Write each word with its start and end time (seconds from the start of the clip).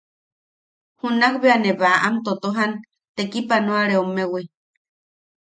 Junak 0.99 1.33
bea 1.41 1.57
ne 1.61 1.71
baʼam 1.79 2.15
totojan 2.25 2.71
tekipanoareommewi. 3.15 4.41